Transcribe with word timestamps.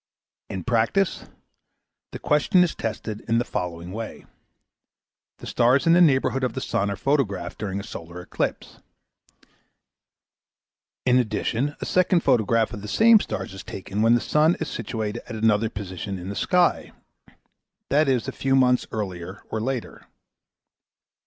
In 0.49 0.63
practice, 0.63 1.25
the 2.11 2.17
question 2.17 2.63
is 2.63 2.73
tested 2.73 3.21
in 3.27 3.37
the 3.37 3.45
following 3.45 3.91
way. 3.91 4.25
The 5.37 5.45
stars 5.45 5.85
in 5.85 5.93
the 5.93 6.01
neighbourhood 6.01 6.43
of 6.43 6.53
the 6.53 6.59
sun 6.59 6.89
are 6.89 6.95
photographed 6.95 7.59
during 7.59 7.79
a 7.79 7.83
solar 7.83 8.19
eclipse. 8.19 8.79
In 11.05 11.19
addition, 11.19 11.75
a 11.81 11.85
second 11.85 12.21
photograph 12.21 12.73
of 12.73 12.81
the 12.81 12.87
same 12.87 13.19
stars 13.19 13.53
is 13.53 13.63
taken 13.63 14.01
when 14.01 14.15
the 14.15 14.21
sun 14.21 14.55
is 14.59 14.69
situated 14.69 15.21
at 15.29 15.35
another 15.35 15.69
position 15.69 16.17
in 16.17 16.29
the 16.29 16.35
sky, 16.35 16.93
i.e. 17.91 18.09
a 18.11 18.31
few 18.31 18.55
months 18.55 18.87
earlier 18.91 19.43
or 19.51 19.61
later. 19.61 20.07